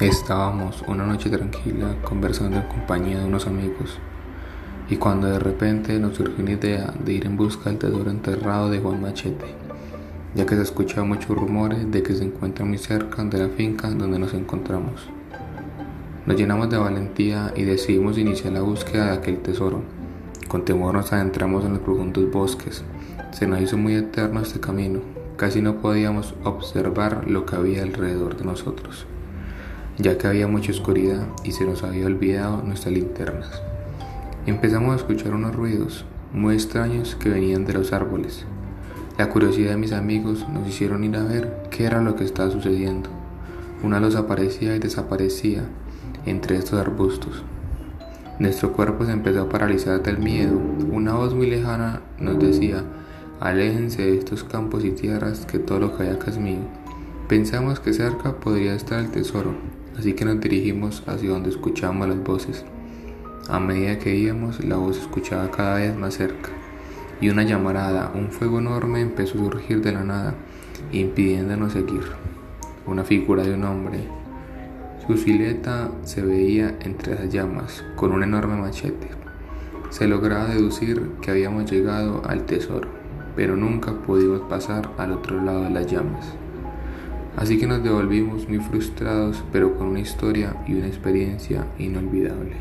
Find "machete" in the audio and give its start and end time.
9.02-9.46, 78.56-79.08